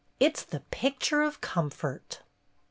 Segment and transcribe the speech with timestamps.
[0.19, 2.23] It 's the picture of comfort."